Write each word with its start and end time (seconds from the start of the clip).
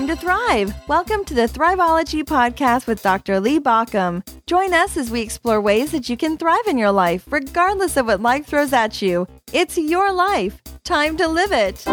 time 0.00 0.08
to 0.08 0.16
thrive. 0.16 0.72
Welcome 0.88 1.26
to 1.26 1.34
the 1.34 1.46
Thriveology 1.46 2.22
Podcast 2.22 2.86
with 2.86 3.02
Dr. 3.02 3.38
Lee 3.38 3.60
Baucom. 3.60 4.26
Join 4.46 4.72
us 4.72 4.96
as 4.96 5.10
we 5.10 5.20
explore 5.20 5.60
ways 5.60 5.92
that 5.92 6.08
you 6.08 6.16
can 6.16 6.38
thrive 6.38 6.66
in 6.66 6.78
your 6.78 6.90
life, 6.90 7.30
regardless 7.30 7.98
of 7.98 8.06
what 8.06 8.22
life 8.22 8.46
throws 8.46 8.72
at 8.72 9.02
you. 9.02 9.26
It's 9.52 9.76
your 9.76 10.10
life. 10.10 10.62
Time 10.84 11.18
to 11.18 11.28
live 11.28 11.52
it. 11.52 11.84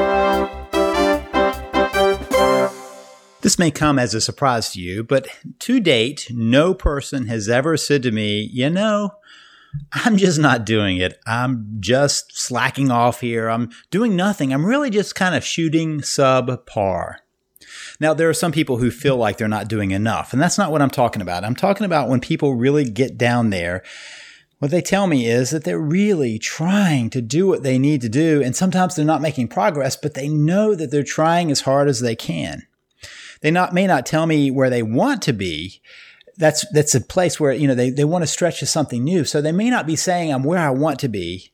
This 3.42 3.60
may 3.60 3.72
come 3.72 4.00
as 4.00 4.14
a 4.14 4.22
surprise 4.22 4.72
to 4.72 4.80
you, 4.80 5.04
but 5.04 5.28
to 5.60 5.82
date, 5.82 6.28
no 6.32 6.74
person 6.74 7.26
has 7.26 7.50
ever 7.50 7.76
said 7.76 8.04
to 8.04 8.12
me, 8.12 8.50
you 8.54 8.70
know, 8.70 9.16
I'm 9.92 10.16
just 10.16 10.40
not 10.40 10.66
doing 10.66 10.96
it. 10.96 11.20
I'm 11.28 11.76
just 11.82 12.40
slacking 12.40 12.90
off 12.90 13.20
here. 13.20 13.50
I'm 13.50 13.70
doing 13.92 14.16
nothing. 14.16 14.54
I'm 14.54 14.66
really 14.66 14.92
just 14.92 15.14
kind 15.14 15.36
of 15.36 15.44
shooting 15.44 16.00
subpar. 16.00 17.18
Now, 18.00 18.14
there 18.14 18.30
are 18.30 18.34
some 18.34 18.52
people 18.52 18.78
who 18.78 18.92
feel 18.92 19.18
like 19.18 19.38
they're 19.38 19.48
not 19.48 19.68
doing 19.68 19.92
enough, 19.92 20.34
and 20.34 20.42
that's 20.42 20.58
not 20.58 20.72
what 20.72 20.82
I'm 20.82 20.90
talking 20.90 21.22
about. 21.22 21.44
I'm 21.44 21.56
talking 21.56 21.86
about 21.86 22.10
when 22.10 22.20
people 22.20 22.56
really 22.56 22.90
get 22.90 23.18
down 23.18 23.50
there. 23.50 23.84
What 24.60 24.72
they 24.72 24.82
tell 24.82 25.06
me 25.06 25.28
is 25.28 25.52
that 25.52 25.64
they're 25.64 25.80
really 25.80 26.40
trying 26.40 27.10
to 27.12 27.22
do 27.22 27.46
what 27.48 27.64
they 27.64 27.78
need 27.78 28.02
to 28.02 28.10
do, 28.10 28.42
and 28.42 28.56
sometimes 28.56 28.96
they're 28.96 29.06
not 29.06 29.22
making 29.22 29.50
progress, 29.50 29.96
but 29.96 30.14
they 30.14 30.28
know 30.28 30.74
that 30.76 30.90
they're 30.90 31.04
trying 31.04 31.52
as 31.52 31.62
hard 31.62 31.88
as 31.88 32.00
they 32.00 32.16
can. 32.16 32.66
They 33.42 33.52
not, 33.52 33.74
may 33.74 33.86
not 33.86 34.06
tell 34.06 34.26
me 34.26 34.50
where 34.50 34.70
they 34.70 34.82
want 34.82 35.22
to 35.24 35.34
be, 35.34 35.82
that's 36.38 36.66
that's 36.72 36.96
a 36.96 37.02
place 37.02 37.40
where 37.40 37.52
you 37.52 37.68
know 37.68 37.76
they, 37.76 37.90
they 37.90 38.06
want 38.06 38.22
to 38.22 38.28
stretch 38.28 38.60
to 38.60 38.66
something 38.66 39.04
new. 39.04 39.26
So 39.26 39.42
they 39.42 39.52
may 39.52 39.70
not 39.70 39.88
be 39.88 39.96
saying 39.96 40.32
I'm 40.32 40.44
where 40.44 40.60
I 40.60 40.70
want 40.70 41.00
to 41.00 41.08
be, 41.08 41.52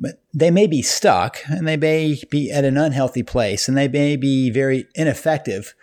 but 0.00 0.22
they 0.32 0.50
may 0.50 0.66
be 0.66 0.82
stuck 0.82 1.38
and 1.46 1.68
they 1.68 1.76
may 1.76 2.20
be 2.30 2.50
at 2.50 2.64
an 2.64 2.76
unhealthy 2.76 3.22
place 3.22 3.68
and 3.68 3.76
they 3.76 3.86
may 3.86 4.16
be 4.16 4.50
very 4.50 4.86
ineffective, 4.94 5.74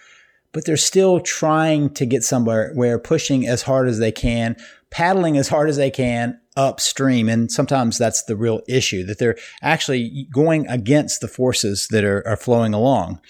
but 0.52 0.66
they're 0.66 0.76
still 0.76 1.20
trying 1.20 1.94
to 1.94 2.06
get 2.06 2.24
somewhere 2.24 2.72
where 2.74 2.98
pushing 2.98 3.48
as 3.48 3.62
hard 3.62 3.88
as 3.88 4.00
they 4.00 4.12
can, 4.12 4.58
paddling 4.90 5.38
as 5.38 5.50
hard 5.50 5.70
as 5.70 5.78
they 5.78 5.92
can 5.92 6.40
upstream. 6.56 7.30
And 7.30 7.52
sometimes 7.52 8.00
that's 8.00 8.24
the 8.24 8.36
real 8.36 8.62
issue 8.68 9.06
that 9.06 9.20
they're 9.20 9.38
actually 9.62 10.28
going 10.34 10.68
against 10.68 11.22
the 11.22 11.28
forces 11.28 11.88
that 11.92 12.04
are, 12.04 12.28
are 12.28 12.38
flowing 12.38 12.74
along 12.74 13.22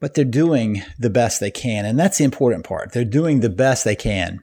but 0.00 0.14
they're 0.14 0.24
doing 0.24 0.82
the 0.98 1.10
best 1.10 1.40
they 1.40 1.50
can. 1.50 1.84
And 1.84 1.98
that's 1.98 2.18
the 2.18 2.24
important 2.24 2.64
part. 2.64 2.92
They're 2.92 3.04
doing 3.04 3.40
the 3.40 3.50
best 3.50 3.84
they 3.84 3.96
can. 3.96 4.40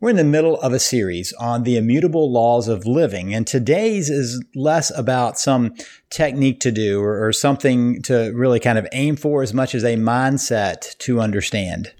We're 0.00 0.08
in 0.08 0.16
the 0.16 0.24
middle 0.24 0.58
of 0.62 0.72
a 0.72 0.78
series 0.78 1.34
on 1.34 1.64
the 1.64 1.76
immutable 1.76 2.32
laws 2.32 2.68
of 2.68 2.86
living, 2.86 3.34
and 3.34 3.46
today's 3.46 4.08
is 4.08 4.42
less 4.54 4.90
about 4.96 5.38
some 5.38 5.74
technique 6.08 6.58
to 6.60 6.72
do 6.72 7.02
or, 7.02 7.26
or, 7.26 7.32
something 7.34 8.00
to 8.04 8.32
really 8.34 8.60
kind 8.60 8.78
of 8.78 8.88
aim 8.92 9.16
for 9.16 9.42
as 9.42 9.52
much 9.52 9.74
as 9.74 9.84
a 9.84 9.96
mindset 9.96 10.96
to 11.00 11.20
understand. 11.20 11.92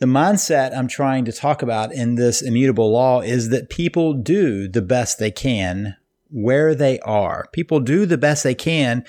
The 0.00 0.06
mindset 0.06 0.76
I'm 0.76 0.88
trying 0.88 1.24
to 1.26 1.32
talk 1.32 1.62
about 1.62 1.92
in 1.92 2.16
this 2.16 2.42
immutable 2.42 2.90
law 2.90 3.20
is 3.20 3.50
that 3.50 3.70
people 3.70 4.12
do 4.12 4.66
the 4.66 4.82
best 4.82 5.20
they 5.20 5.30
can 5.30 5.94
where 6.30 6.74
they 6.74 6.98
are. 7.00 7.46
People 7.52 7.78
do 7.78 8.06
the 8.06 8.18
best 8.18 8.42
they 8.42 8.56
can 8.56 9.04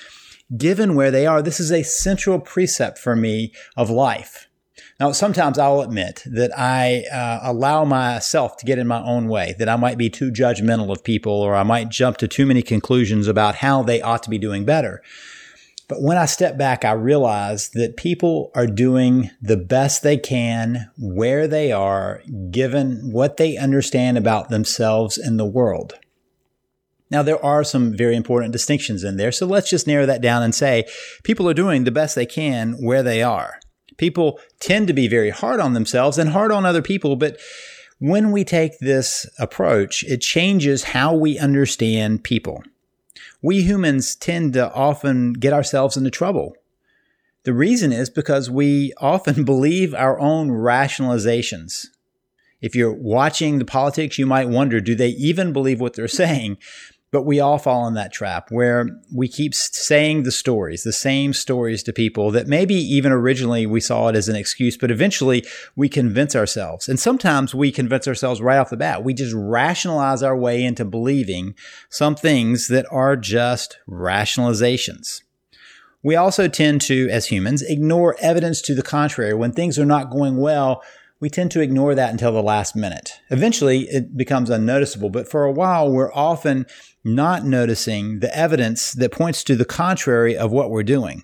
given 0.56 0.94
where 0.94 1.10
they 1.10 1.26
are, 1.26 1.42
this 1.42 1.60
is 1.60 1.72
a 1.72 1.82
central 1.82 2.40
precept 2.40 3.00
for 3.00 3.16
me 3.16 3.52
of 3.76 3.90
life. 3.90 4.48
Now, 5.02 5.14
sometimes 5.14 5.58
I'll 5.58 5.82
admit 5.82 6.22
that 6.28 6.52
I 6.56 7.06
uh, 7.12 7.40
allow 7.42 7.86
myself 7.86 8.58
to 8.58 8.68
get 8.68 8.78
in 8.78 8.86
my 8.86 9.02
own 9.02 9.30
way, 9.30 9.56
that 9.58 9.68
I 9.68 9.76
might 9.76 9.98
be 9.98 10.12
too 10.12 10.32
judgmental 10.32 10.92
of 10.92 11.04
people 11.04 11.34
or 11.34 11.56
I 11.56 11.64
might 11.64 11.90
jump 11.90 12.18
to 12.18 12.28
too 12.28 12.46
many 12.46 12.62
conclusions 12.62 13.28
about 13.28 13.56
how 13.56 13.82
they 13.82 14.00
ought 14.00 14.22
to 14.22 14.30
be 14.30 14.38
doing 14.38 14.64
better. 14.64 15.02
But 15.88 16.04
when 16.04 16.18
I 16.18 16.28
step 16.28 16.56
back, 16.56 16.86
I 16.86 16.92
realize 16.92 17.70
that 17.70 17.98
people 17.98 18.52
are 18.54 18.68
doing 18.68 19.32
the 19.42 19.58
best 19.58 20.04
they 20.04 20.18
can 20.18 20.92
where 21.00 21.48
they 21.48 21.72
are, 21.72 22.22
given 22.52 23.12
what 23.12 23.38
they 23.38 23.58
understand 23.58 24.20
about 24.20 24.50
themselves 24.50 25.18
and 25.18 25.40
the 25.40 25.46
world. 25.46 25.96
Now, 27.10 27.24
there 27.24 27.44
are 27.44 27.64
some 27.64 27.98
very 27.98 28.16
important 28.16 28.52
distinctions 28.52 29.04
in 29.04 29.18
there. 29.18 29.32
So 29.32 29.48
let's 29.48 29.72
just 29.72 29.88
narrow 29.88 30.06
that 30.06 30.22
down 30.22 30.44
and 30.44 30.54
say 30.54 30.86
people 31.24 31.50
are 31.50 31.56
doing 31.56 31.86
the 31.86 31.92
best 31.92 32.14
they 32.14 32.28
can 32.28 32.74
where 32.74 33.02
they 33.02 33.24
are. 33.24 33.61
People 34.02 34.40
tend 34.60 34.88
to 34.88 34.94
be 34.94 35.08
very 35.08 35.30
hard 35.30 35.60
on 35.60 35.74
themselves 35.74 36.18
and 36.18 36.32
hard 36.32 36.52
on 36.52 36.66
other 36.66 36.82
people, 36.82 37.16
but 37.16 37.40
when 38.00 38.32
we 38.32 38.44
take 38.44 38.80
this 38.80 39.30
approach, 39.38 40.04
it 40.06 40.22
changes 40.22 40.86
how 40.86 41.14
we 41.14 41.38
understand 41.38 42.24
people. 42.24 42.64
We 43.44 43.62
humans 43.62 44.16
tend 44.16 44.54
to 44.54 44.74
often 44.74 45.34
get 45.34 45.54
ourselves 45.54 45.98
into 45.98 46.10
trouble. 46.10 46.56
The 47.44 47.54
reason 47.54 47.92
is 47.92 48.10
because 48.10 48.50
we 48.50 48.92
often 48.98 49.44
believe 49.46 49.94
our 49.94 50.20
own 50.20 50.50
rationalizations. 50.50 51.86
If 52.60 52.76
you're 52.76 52.92
watching 52.92 53.60
the 53.60 53.66
politics, 53.66 54.18
you 54.18 54.26
might 54.26 54.50
wonder, 54.50 54.82
do 54.82 54.96
they 54.96 55.10
even 55.10 55.54
believe 55.54 55.80
what 55.80 55.94
they're 55.94 56.08
saying? 56.24 56.58
But 57.12 57.24
we 57.24 57.42
all 57.42 57.58
fall 57.58 57.88
in 57.88 57.94
that 57.96 58.14
trap 58.14 58.52
where 58.52 58.88
we 59.14 59.28
keep 59.28 59.54
saying 59.54 60.24
the 60.24 60.32
stories, 60.32 60.84
the 60.84 60.94
same 60.94 61.34
stories 61.34 61.84
to 61.84 61.92
people 61.92 62.32
that 62.32 62.48
maybe 62.48 62.74
even 62.74 63.12
originally 63.12 63.66
we 63.66 63.82
saw 63.82 64.08
it 64.08 64.16
as 64.16 64.30
an 64.30 64.38
excuse, 64.38 64.78
but 64.78 64.92
eventually 64.92 65.46
we 65.76 65.90
convince 65.90 66.38
ourselves. 66.38 66.88
And 66.88 66.98
sometimes 66.98 67.54
we 67.54 67.70
convince 67.70 68.08
ourselves 68.08 68.42
right 68.42 68.58
off 68.58 68.70
the 68.70 68.78
bat. 68.78 69.04
We 69.04 69.14
just 69.14 69.34
rationalize 69.36 70.24
our 70.24 70.38
way 70.38 70.64
into 70.64 70.86
believing 70.86 71.54
some 71.90 72.16
things 72.16 72.70
that 72.70 72.86
are 72.90 73.18
just 73.18 73.78
rationalizations. 73.90 75.22
We 76.04 76.16
also 76.16 76.48
tend 76.48 76.80
to, 76.84 77.10
as 77.10 77.28
humans, 77.28 77.62
ignore 77.62 78.16
evidence 78.22 78.62
to 78.64 78.74
the 78.74 78.82
contrary. 78.82 79.34
When 79.34 79.52
things 79.52 79.78
are 79.78 79.86
not 79.86 80.10
going 80.10 80.38
well, 80.38 80.82
we 81.20 81.30
tend 81.30 81.52
to 81.52 81.62
ignore 81.62 81.94
that 81.94 82.10
until 82.10 82.32
the 82.32 82.42
last 82.42 82.76
minute. 82.76 83.20
Eventually, 83.30 83.82
it 83.82 84.18
becomes 84.18 84.50
unnoticeable, 84.50 85.12
but 85.12 85.30
for 85.30 85.44
a 85.44 85.52
while, 85.52 85.92
we're 85.92 86.12
often 86.14 86.66
not 87.04 87.46
noticing 87.46 88.20
the 88.20 88.36
evidence 88.36 88.94
that 88.94 89.12
points 89.12 89.44
to 89.44 89.56
the 89.56 89.66
contrary 89.66 90.38
of 90.38 90.52
what 90.52 90.70
we're 90.70 90.84
doing. 90.84 91.24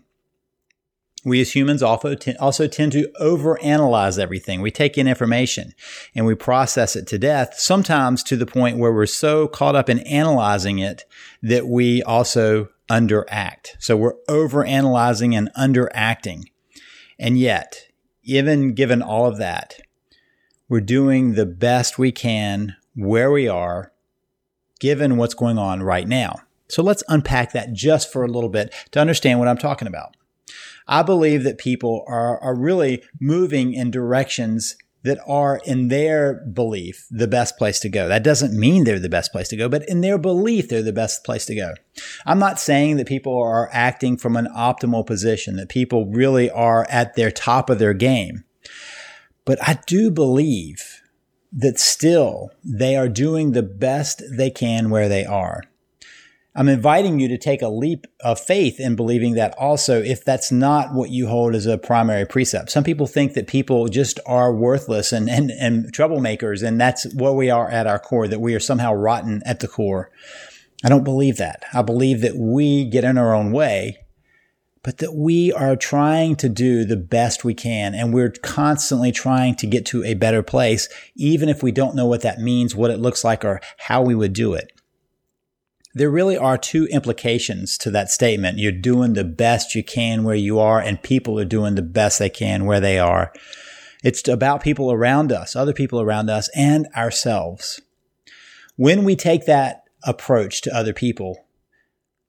We 1.26 1.42
as 1.42 1.54
humans 1.54 1.84
also, 1.84 2.16
also 2.40 2.68
tend 2.68 2.94
to 2.94 3.12
overanalyze 3.20 4.18
everything. 4.18 4.62
We 4.62 4.72
take 4.72 4.98
in 4.98 5.08
information 5.08 5.74
and 6.16 6.26
we 6.26 6.36
process 6.36 6.96
it 6.96 7.06
to 7.08 7.20
death, 7.20 7.56
sometimes 7.58 8.24
to 8.24 8.38
the 8.38 8.46
point 8.46 8.78
where 8.78 8.94
we're 8.94 9.08
so 9.08 9.48
caught 9.48 9.76
up 9.76 9.90
in 9.90 10.00
analyzing 10.00 10.80
it 10.80 11.04
that 11.42 11.68
we 11.68 12.02
also 12.04 12.70
underact. 12.90 13.76
So 13.80 13.98
we're 13.98 14.16
overanalyzing 14.30 15.38
and 15.38 15.50
underacting. 15.58 16.46
And 17.20 17.38
yet, 17.38 17.88
even 18.24 18.74
given 18.74 19.02
all 19.02 19.26
of 19.26 19.38
that, 19.38 19.82
we're 20.70 20.82
doing 20.82 21.34
the 21.34 21.46
best 21.46 21.98
we 21.98 22.12
can 22.12 22.76
where 22.96 23.32
we 23.32 23.48
are 23.48 23.92
given 24.78 25.18
what's 25.18 25.34
going 25.34 25.58
on 25.58 25.84
right 25.84 26.08
now. 26.08 26.42
So 26.70 26.84
let's 26.84 27.04
unpack 27.08 27.54
that 27.54 27.74
just 27.74 28.12
for 28.12 28.24
a 28.24 28.28
little 28.28 28.50
bit 28.50 28.74
to 28.92 29.00
understand 29.00 29.40
what 29.40 29.48
I'm 29.48 29.58
talking 29.58 29.88
about. 29.88 30.16
I 30.88 31.02
believe 31.04 31.44
that 31.44 31.58
people 31.58 32.04
are, 32.08 32.40
are 32.40 32.56
really 32.56 33.04
moving 33.20 33.74
in 33.74 33.92
directions 33.92 34.78
that 35.04 35.20
are 35.26 35.62
in 35.66 35.88
their 35.88 36.34
belief 36.34 37.08
the 37.10 37.28
best 37.28 37.58
place 37.58 37.80
to 37.80 37.90
go. 37.90 38.08
That 38.08 38.24
doesn't 38.24 38.58
mean 38.58 38.84
they're 38.84 39.00
the 39.00 39.08
best 39.08 39.32
place 39.32 39.48
to 39.50 39.56
go, 39.56 39.70
but 39.70 39.88
in 39.88 40.02
their 40.02 40.18
belief, 40.18 40.68
they're 40.68 40.82
the 40.82 40.92
best 40.92 41.24
place 41.24 41.46
to 41.46 41.56
go. 41.56 41.74
I'm 42.26 42.40
not 42.40 42.60
saying 42.60 42.98
that 42.98 43.08
people 43.08 43.38
are 43.40 43.70
acting 43.72 44.18
from 44.18 44.36
an 44.36 44.48
optimal 44.56 45.06
position, 45.06 45.56
that 45.58 45.70
people 45.70 46.08
really 46.08 46.50
are 46.50 46.86
at 46.90 47.16
their 47.16 47.32
top 47.32 47.70
of 47.70 47.80
their 47.80 47.94
game. 47.94 48.44
But 49.46 49.60
I 49.66 49.80
do 49.86 50.12
believe 50.12 51.02
that 51.52 51.80
still 51.80 52.50
they 52.64 52.96
are 52.96 53.10
doing 53.10 53.52
the 53.52 53.64
best 53.64 54.22
they 54.32 54.50
can 54.50 54.90
where 54.90 55.10
they 55.10 55.26
are. 55.26 55.64
I'm 56.56 56.70
inviting 56.70 57.20
you 57.20 57.28
to 57.28 57.38
take 57.38 57.62
a 57.62 57.68
leap 57.68 58.08
of 58.20 58.40
faith 58.40 58.80
in 58.80 58.96
believing 58.96 59.36
that 59.36 59.54
also 59.60 60.02
if 60.02 60.26
that's 60.26 60.52
not 60.52 60.92
what 60.92 61.12
you 61.12 61.28
hold 61.28 61.54
as 61.54 61.68
a 61.68 61.78
primary 61.78 62.26
precept. 62.26 62.72
Some 62.72 62.84
people 62.84 63.06
think 63.06 63.34
that 63.34 63.46
people 63.46 63.88
just 63.90 64.20
are 64.26 64.52
worthless 64.52 65.12
and, 65.12 65.30
and, 65.30 65.52
and 65.52 65.94
troublemakers, 65.94 66.68
and 66.68 66.82
that's 66.82 67.06
what 67.14 67.36
we 67.36 67.52
are 67.52 67.70
at 67.70 67.86
our 67.86 68.00
core, 68.00 68.28
that 68.28 68.42
we 68.42 68.56
are 68.56 68.60
somehow 68.60 68.94
rotten 68.94 69.44
at 69.46 69.60
the 69.60 69.68
core. 69.68 70.10
I 70.84 70.90
don't 70.90 71.04
believe 71.04 71.38
that. 71.38 71.64
I 71.74 71.84
believe 71.84 72.22
that 72.22 72.38
we 72.38 72.86
get 72.86 73.04
in 73.04 73.20
our 73.20 73.36
own 73.36 73.52
way 73.52 74.00
but 74.88 75.00
that 75.00 75.14
we 75.14 75.52
are 75.52 75.76
trying 75.76 76.34
to 76.34 76.48
do 76.48 76.86
the 76.86 76.96
best 76.96 77.44
we 77.44 77.54
can 77.54 77.94
and 77.94 78.14
we're 78.14 78.32
constantly 78.42 79.12
trying 79.12 79.54
to 79.54 79.68
get 79.68 79.86
to 79.86 80.02
a 80.06 80.14
better 80.14 80.42
place, 80.42 80.88
even 81.14 81.50
if 81.50 81.62
we 81.62 81.74
don't 81.74 81.94
know 81.94 82.06
what 82.06 82.22
that 82.22 82.40
means, 82.40 82.74
what 82.74 82.90
it 82.90 82.98
looks 82.98 83.22
like, 83.22 83.44
or 83.44 83.60
how 83.80 84.02
we 84.02 84.16
would 84.16 84.32
do 84.32 84.54
it. 84.54 84.72
There 85.94 86.10
really 86.10 86.38
are 86.38 86.58
two 86.58 86.86
implications 86.86 87.78
to 87.80 87.92
that 87.92 88.10
statement. 88.10 88.60
You're 88.60 88.72
doing 88.72 89.12
the 89.12 89.26
best 89.26 89.76
you 89.76 89.84
can 89.84 90.24
where 90.24 90.38
you 90.38 90.58
are, 90.58 90.80
and 90.80 91.04
people 91.04 91.38
are 91.38 91.44
doing 91.44 91.76
the 91.76 91.82
best 91.82 92.18
they 92.18 92.30
can 92.30 92.66
where 92.66 92.80
they 92.80 92.98
are. 92.98 93.34
It's 94.06 94.26
about 94.26 94.64
people 94.64 94.90
around 94.90 95.34
us, 95.34 95.54
other 95.54 95.74
people 95.74 96.00
around 96.00 96.30
us, 96.30 96.50
and 96.56 96.88
ourselves. 96.96 97.82
When 98.78 99.04
we 99.04 99.18
take 99.18 99.48
that 99.48 99.84
approach 100.04 100.62
to 100.62 100.74
other 100.74 100.94
people, 100.94 101.46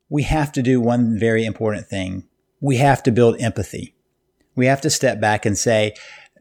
we 0.08 0.25
have 0.25 0.50
to 0.50 0.62
do 0.62 0.81
one 0.81 1.16
very 1.20 1.44
important 1.44 1.87
thing 1.87 2.28
we 2.60 2.76
have 2.76 3.02
to 3.05 3.12
build 3.12 3.40
empathy. 3.40 3.94
We 4.55 4.66
have 4.66 4.81
to 4.82 4.90
step 4.90 5.20
back 5.20 5.46
and 5.46 5.56
say, 5.56 5.94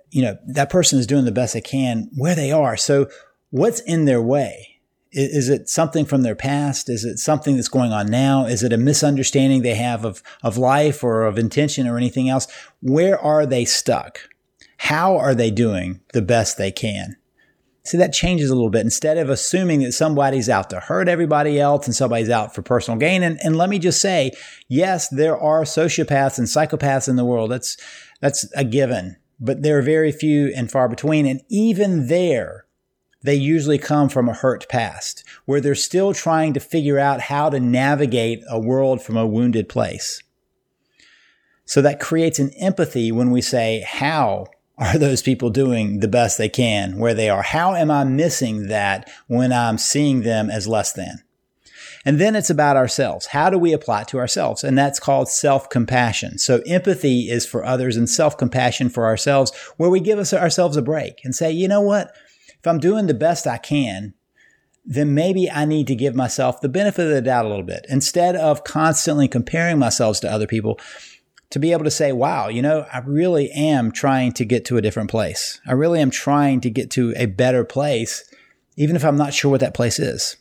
you 0.09 0.21
know, 0.21 0.37
that 0.47 0.69
person 0.69 0.99
is 0.99 1.07
doing 1.07 1.25
the 1.25 1.31
best 1.31 1.53
they 1.53 1.61
can 1.61 2.09
where 2.15 2.35
they 2.35 2.51
are. 2.51 2.77
So 2.77 3.09
what's 3.51 3.81
in 3.81 4.05
their 4.05 4.21
way? 4.21 4.79
Is 5.11 5.49
it 5.49 5.69
something 5.69 6.05
from 6.05 6.23
their 6.23 6.35
past? 6.35 6.89
Is 6.89 7.05
it 7.05 7.17
something 7.17 7.55
that's 7.55 7.69
going 7.69 7.91
on 7.91 8.07
now? 8.07 8.45
Is 8.45 8.61
it 8.61 8.73
a 8.73 8.77
misunderstanding 8.77 9.61
they 9.61 9.75
have 9.75 10.03
of, 10.03 10.21
of 10.43 10.57
life 10.57 11.03
or 11.03 11.25
of 11.25 11.37
intention 11.37 11.87
or 11.87 11.97
anything 11.97 12.29
else? 12.29 12.47
Where 12.81 13.17
are 13.19 13.45
they 13.45 13.65
stuck? 13.65 14.19
How 14.77 15.17
are 15.17 15.33
they 15.33 15.49
doing 15.49 16.01
the 16.13 16.21
best 16.21 16.57
they 16.57 16.71
can? 16.71 17.15
See, 17.87 17.97
that 17.97 18.11
changes 18.11 18.49
a 18.49 18.55
little 18.55 18.69
bit. 18.69 18.81
Instead 18.81 19.17
of 19.17 19.29
assuming 19.29 19.79
that 19.81 19.93
somebody's 19.93 20.49
out 20.49 20.69
to 20.71 20.79
hurt 20.79 21.07
everybody 21.07 21.59
else 21.59 21.85
and 21.85 21.95
somebody's 21.95 22.29
out 22.29 22.53
for 22.53 22.61
personal 22.61 22.99
gain. 22.99 23.23
And, 23.23 23.39
and 23.43 23.55
let 23.55 23.69
me 23.69 23.79
just 23.79 24.01
say, 24.01 24.31
yes, 24.67 25.07
there 25.07 25.37
are 25.37 25.63
sociopaths 25.63 26.37
and 26.37 26.47
psychopaths 26.47 27.07
in 27.07 27.15
the 27.15 27.25
world. 27.25 27.49
That's, 27.51 27.77
that's 28.19 28.51
a 28.55 28.65
given, 28.65 29.15
but 29.39 29.63
there 29.63 29.77
are 29.77 29.83
very 29.83 30.11
few 30.11 30.51
and 30.53 30.69
far 30.69 30.89
between. 30.89 31.25
And 31.25 31.41
even 31.47 32.07
there, 32.07 32.65
they 33.23 33.35
usually 33.35 33.77
come 33.77 34.09
from 34.09 34.27
a 34.27 34.33
hurt 34.33 34.67
past 34.67 35.23
where 35.45 35.61
they're 35.61 35.75
still 35.75 36.13
trying 36.13 36.53
to 36.53 36.59
figure 36.59 36.99
out 36.99 37.21
how 37.21 37.49
to 37.49 37.59
navigate 37.59 38.43
a 38.49 38.59
world 38.59 39.01
from 39.01 39.15
a 39.15 39.27
wounded 39.27 39.69
place. 39.69 40.21
So 41.63 41.81
that 41.81 41.99
creates 41.99 42.39
an 42.39 42.51
empathy 42.59 43.11
when 43.11 43.31
we 43.31 43.41
say, 43.41 43.85
how 43.87 44.47
are 44.77 44.97
those 44.97 45.21
people 45.21 45.49
doing 45.49 45.99
the 45.99 46.07
best 46.07 46.37
they 46.37 46.49
can 46.49 46.97
where 46.97 47.13
they 47.13 47.29
are? 47.29 47.41
How 47.41 47.73
am 47.73 47.89
I 47.89 48.03
missing 48.03 48.67
that 48.67 49.09
when 49.27 49.51
I'm 49.51 49.77
seeing 49.77 50.21
them 50.21 50.49
as 50.49 50.67
less 50.67 50.93
than? 50.93 51.23
And 52.05 52.19
then 52.21 52.35
it's 52.35 52.49
about 52.49 52.77
ourselves. 52.77 53.27
How 53.27 53.49
do 53.49 53.57
we 53.57 53.73
apply 53.73 54.01
it 54.01 54.07
to 54.09 54.19
ourselves? 54.19 54.63
And 54.63 54.77
that's 54.77 54.99
called 54.99 55.29
self-compassion. 55.29 56.37
So 56.37 56.61
empathy 56.65 57.29
is 57.29 57.45
for 57.45 57.65
others 57.65 57.97
and 57.97 58.09
self-compassion 58.09 58.89
for 58.89 59.05
ourselves, 59.05 59.51
where 59.77 59.89
we 59.89 59.99
give 59.99 60.19
us 60.19 60.33
ourselves 60.33 60.77
a 60.77 60.81
break 60.81 61.21
and 61.25 61.35
say, 61.35 61.51
you 61.51 61.67
know 61.67 61.81
what? 61.81 62.15
If 62.59 62.65
I'm 62.65 62.79
doing 62.79 63.07
the 63.07 63.13
best 63.13 63.45
I 63.45 63.57
can, 63.57 64.13
then 64.85 65.13
maybe 65.13 65.51
I 65.51 65.65
need 65.65 65.87
to 65.87 65.95
give 65.95 66.15
myself 66.15 66.61
the 66.61 66.69
benefit 66.69 67.07
of 67.07 67.13
the 67.13 67.21
doubt 67.21 67.45
a 67.45 67.49
little 67.49 67.65
bit. 67.65 67.85
Instead 67.89 68.37
of 68.37 68.63
constantly 68.63 69.27
comparing 69.27 69.77
myself 69.77 70.21
to 70.21 70.31
other 70.31 70.47
people, 70.47 70.79
to 71.49 71.59
be 71.59 71.71
able 71.71 71.85
to 71.85 71.91
say, 71.91 72.11
wow, 72.11 72.47
you 72.49 72.61
know, 72.61 72.85
I 72.91 72.99
really 72.99 73.49
am 73.51 73.91
trying 73.91 74.33
to 74.33 74.45
get 74.45 74.65
to 74.65 74.77
a 74.77 74.81
different 74.81 75.09
place. 75.09 75.61
I 75.65 75.73
really 75.73 76.01
am 76.01 76.11
trying 76.11 76.61
to 76.61 76.69
get 76.69 76.91
to 76.91 77.13
a 77.15 77.25
better 77.25 77.63
place, 77.63 78.29
even 78.75 78.95
if 78.95 79.05
I'm 79.05 79.17
not 79.17 79.33
sure 79.33 79.51
what 79.51 79.61
that 79.61 79.73
place 79.73 79.99
is. 79.99 80.35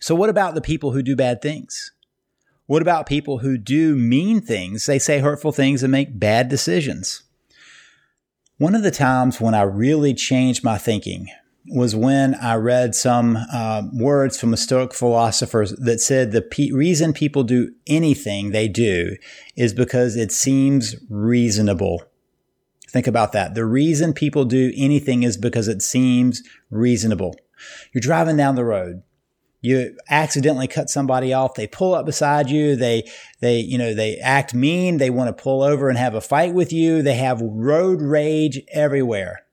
So, 0.00 0.14
what 0.14 0.30
about 0.30 0.54
the 0.54 0.60
people 0.60 0.92
who 0.92 1.02
do 1.02 1.16
bad 1.16 1.42
things? 1.42 1.92
What 2.66 2.82
about 2.82 3.06
people 3.06 3.38
who 3.38 3.58
do 3.58 3.94
mean 3.94 4.40
things? 4.40 4.86
They 4.86 4.98
say 4.98 5.18
hurtful 5.18 5.52
things 5.52 5.82
and 5.82 5.92
make 5.92 6.18
bad 6.18 6.48
decisions. 6.48 7.22
One 8.56 8.74
of 8.74 8.82
the 8.82 8.90
times 8.90 9.40
when 9.40 9.54
I 9.54 9.62
really 9.62 10.14
changed 10.14 10.64
my 10.64 10.78
thinking 10.78 11.28
was 11.66 11.96
when 11.96 12.34
I 12.34 12.56
read 12.56 12.94
some 12.94 13.38
uh, 13.52 13.82
words 13.92 14.38
from 14.38 14.52
a 14.52 14.56
Stoic 14.56 14.92
philosophers 14.92 15.72
that 15.72 16.00
said 16.00 16.32
the 16.32 16.42
pe- 16.42 16.70
reason 16.70 17.12
people 17.12 17.42
do 17.42 17.72
anything 17.86 18.50
they 18.50 18.68
do 18.68 19.16
is 19.56 19.72
because 19.72 20.16
it 20.16 20.30
seems 20.30 20.96
reasonable. 21.08 22.04
Think 22.88 23.06
about 23.06 23.32
that. 23.32 23.54
The 23.54 23.64
reason 23.64 24.12
people 24.12 24.44
do 24.44 24.72
anything 24.76 25.22
is 25.22 25.36
because 25.36 25.66
it 25.66 25.80
seems 25.80 26.42
reasonable. 26.70 27.34
You're 27.92 28.02
driving 28.02 28.36
down 28.36 28.56
the 28.56 28.64
road. 28.64 29.02
You 29.62 29.96
accidentally 30.10 30.68
cut 30.68 30.90
somebody 30.90 31.32
off. 31.32 31.54
They 31.54 31.66
pull 31.66 31.94
up 31.94 32.04
beside 32.04 32.50
you. 32.50 32.76
They, 32.76 33.10
they, 33.40 33.60
you 33.60 33.78
know, 33.78 33.94
they 33.94 34.18
act 34.18 34.52
mean. 34.52 34.98
They 34.98 35.08
want 35.08 35.34
to 35.34 35.42
pull 35.42 35.62
over 35.62 35.88
and 35.88 35.96
have 35.96 36.14
a 36.14 36.20
fight 36.20 36.52
with 36.52 36.70
you. 36.70 37.00
They 37.00 37.14
have 37.14 37.40
road 37.40 38.02
rage 38.02 38.60
everywhere. 38.70 39.46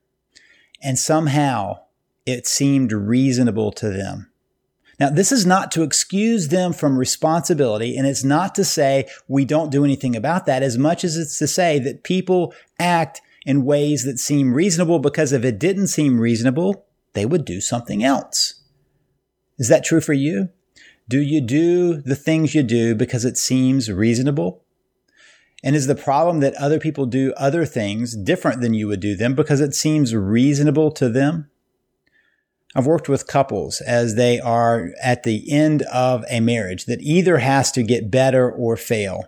And 0.82 0.98
somehow 0.98 1.78
it 2.26 2.46
seemed 2.46 2.92
reasonable 2.92 3.72
to 3.72 3.90
them. 3.90 4.30
Now, 5.00 5.10
this 5.10 5.32
is 5.32 5.44
not 5.44 5.72
to 5.72 5.82
excuse 5.82 6.48
them 6.48 6.72
from 6.72 6.96
responsibility, 6.98 7.96
and 7.96 8.06
it's 8.06 8.22
not 8.22 8.54
to 8.54 8.64
say 8.64 9.08
we 9.26 9.44
don't 9.44 9.72
do 9.72 9.84
anything 9.84 10.14
about 10.14 10.46
that 10.46 10.62
as 10.62 10.78
much 10.78 11.02
as 11.02 11.16
it's 11.16 11.38
to 11.38 11.48
say 11.48 11.78
that 11.80 12.04
people 12.04 12.54
act 12.78 13.20
in 13.44 13.64
ways 13.64 14.04
that 14.04 14.18
seem 14.18 14.54
reasonable 14.54 14.98
because 14.98 15.32
if 15.32 15.44
it 15.44 15.58
didn't 15.58 15.88
seem 15.88 16.20
reasonable, 16.20 16.86
they 17.14 17.26
would 17.26 17.44
do 17.44 17.60
something 17.60 18.04
else. 18.04 18.62
Is 19.58 19.68
that 19.68 19.84
true 19.84 20.00
for 20.00 20.12
you? 20.12 20.50
Do 21.08 21.20
you 21.20 21.40
do 21.40 22.00
the 22.00 22.16
things 22.16 22.54
you 22.54 22.62
do 22.62 22.94
because 22.94 23.24
it 23.24 23.36
seems 23.36 23.90
reasonable? 23.90 24.64
And 25.64 25.76
is 25.76 25.86
the 25.86 25.94
problem 25.94 26.40
that 26.40 26.54
other 26.54 26.78
people 26.78 27.06
do 27.06 27.32
other 27.36 27.64
things 27.64 28.16
different 28.16 28.60
than 28.60 28.74
you 28.74 28.88
would 28.88 29.00
do 29.00 29.14
them 29.14 29.34
because 29.34 29.60
it 29.60 29.74
seems 29.74 30.14
reasonable 30.14 30.90
to 30.92 31.08
them? 31.08 31.50
I've 32.74 32.86
worked 32.86 33.08
with 33.08 33.26
couples 33.26 33.80
as 33.80 34.14
they 34.14 34.40
are 34.40 34.90
at 35.02 35.24
the 35.24 35.50
end 35.52 35.82
of 35.82 36.24
a 36.30 36.40
marriage 36.40 36.86
that 36.86 37.02
either 37.02 37.38
has 37.38 37.70
to 37.72 37.82
get 37.82 38.10
better 38.10 38.50
or 38.50 38.76
fail. 38.76 39.24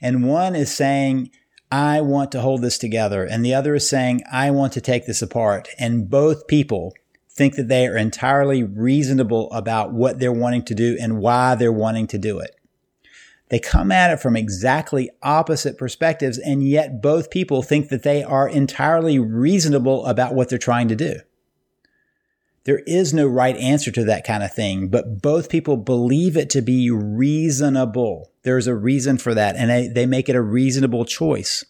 And 0.00 0.26
one 0.26 0.54
is 0.56 0.74
saying, 0.74 1.30
I 1.70 2.00
want 2.00 2.32
to 2.32 2.40
hold 2.40 2.62
this 2.62 2.78
together. 2.78 3.24
And 3.24 3.44
the 3.44 3.54
other 3.54 3.74
is 3.74 3.88
saying, 3.88 4.22
I 4.30 4.50
want 4.50 4.72
to 4.74 4.80
take 4.80 5.06
this 5.06 5.22
apart. 5.22 5.68
And 5.78 6.08
both 6.10 6.46
people 6.46 6.94
think 7.30 7.56
that 7.56 7.68
they 7.68 7.86
are 7.86 7.96
entirely 7.96 8.62
reasonable 8.62 9.50
about 9.52 9.92
what 9.92 10.18
they're 10.18 10.32
wanting 10.32 10.64
to 10.66 10.74
do 10.74 10.98
and 11.00 11.18
why 11.18 11.54
they're 11.54 11.72
wanting 11.72 12.06
to 12.08 12.18
do 12.18 12.38
it. 12.38 12.56
They 13.48 13.58
come 13.58 13.92
at 13.92 14.10
it 14.10 14.20
from 14.20 14.34
exactly 14.34 15.10
opposite 15.22 15.76
perspectives, 15.76 16.38
and 16.38 16.66
yet 16.66 17.02
both 17.02 17.30
people 17.30 17.62
think 17.62 17.90
that 17.90 18.02
they 18.02 18.22
are 18.22 18.48
entirely 18.48 19.18
reasonable 19.18 20.06
about 20.06 20.34
what 20.34 20.48
they're 20.48 20.58
trying 20.58 20.88
to 20.88 20.96
do. 20.96 21.16
There 22.64 22.80
is 22.86 23.12
no 23.12 23.26
right 23.26 23.56
answer 23.56 23.90
to 23.90 24.04
that 24.04 24.24
kind 24.24 24.42
of 24.42 24.54
thing, 24.54 24.88
but 24.88 25.20
both 25.20 25.48
people 25.48 25.76
believe 25.76 26.36
it 26.36 26.48
to 26.50 26.62
be 26.62 26.90
reasonable. 26.90 28.30
There's 28.42 28.68
a 28.68 28.74
reason 28.74 29.18
for 29.18 29.34
that, 29.34 29.56
and 29.56 29.68
they, 29.68 29.88
they 29.88 30.06
make 30.06 30.28
it 30.28 30.36
a 30.36 30.42
reasonable 30.42 31.04
choice. 31.04 31.64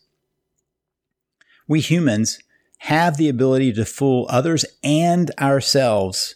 We 1.67 1.81
humans 1.81 2.39
have 2.79 3.17
the 3.17 3.29
ability 3.29 3.73
to 3.73 3.85
fool 3.85 4.27
others 4.29 4.65
and 4.83 5.31
ourselves. 5.41 6.35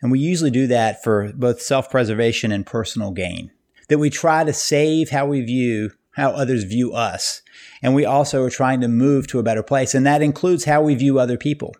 And 0.00 0.10
we 0.10 0.18
usually 0.18 0.50
do 0.50 0.66
that 0.68 1.04
for 1.04 1.32
both 1.34 1.60
self 1.60 1.90
preservation 1.90 2.50
and 2.50 2.66
personal 2.66 3.12
gain. 3.12 3.52
That 3.88 3.98
we 3.98 4.10
try 4.10 4.44
to 4.44 4.52
save 4.52 5.10
how 5.10 5.26
we 5.26 5.42
view, 5.42 5.92
how 6.12 6.30
others 6.30 6.64
view 6.64 6.94
us. 6.94 7.42
And 7.82 7.94
we 7.94 8.04
also 8.04 8.42
are 8.42 8.50
trying 8.50 8.80
to 8.80 8.88
move 8.88 9.26
to 9.28 9.38
a 9.38 9.42
better 9.42 9.62
place. 9.62 9.94
And 9.94 10.06
that 10.06 10.22
includes 10.22 10.64
how 10.64 10.82
we 10.82 10.94
view 10.94 11.18
other 11.18 11.36
people. 11.36 11.76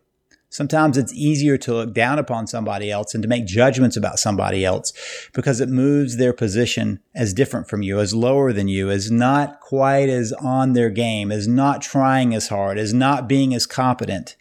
Sometimes 0.53 0.99
it's 0.99 1.15
easier 1.15 1.57
to 1.57 1.73
look 1.73 1.95
down 1.95 2.19
upon 2.19 2.47
somebody 2.47 2.91
else 2.91 3.15
and 3.15 3.23
to 3.23 3.29
make 3.29 3.47
judgments 3.47 3.97
about 3.97 4.19
somebody 4.19 4.67
else 4.67 4.93
because 5.33 5.63
it 5.63 5.71
moves 5.71 6.19
their 6.19 6.35
position 6.35 7.01
as 7.15 7.33
different 7.33 7.71
from 7.71 7.81
you, 7.81 7.99
as 7.99 8.15
lower 8.15 8.53
than 8.53 8.69
you, 8.69 8.91
as 8.91 9.11
not 9.11 9.61
quite 9.61 10.11
as 10.11 10.31
on 10.35 10.75
their 10.75 10.91
game, 10.91 11.33
as 11.33 11.49
not 11.49 11.81
trying 11.81 12.35
as 12.35 12.49
hard, 12.49 12.77
as 12.77 12.93
not 12.93 13.27
being 13.27 13.55
as 13.55 13.65
competent. 13.65 14.37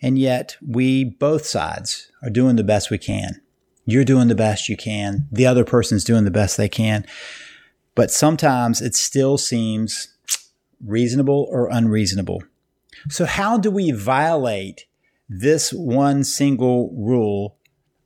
And 0.00 0.16
yet 0.20 0.56
we, 0.64 1.02
both 1.02 1.46
sides, 1.46 2.12
are 2.22 2.30
doing 2.30 2.54
the 2.54 2.62
best 2.62 2.88
we 2.88 2.98
can. 2.98 3.40
You're 3.84 4.04
doing 4.04 4.28
the 4.28 4.36
best 4.36 4.68
you 4.68 4.76
can. 4.76 5.26
The 5.32 5.46
other 5.46 5.64
person's 5.64 6.04
doing 6.04 6.22
the 6.22 6.30
best 6.30 6.56
they 6.56 6.68
can. 6.68 7.04
But 7.96 8.12
sometimes 8.12 8.80
it 8.80 8.94
still 8.94 9.36
seems 9.36 10.14
reasonable 10.80 11.48
or 11.50 11.68
unreasonable. 11.72 12.44
So 13.08 13.24
how 13.24 13.58
do 13.58 13.72
we 13.72 13.90
violate 13.90 14.86
this 15.28 15.72
one 15.72 16.24
single 16.24 16.90
rule, 16.96 17.56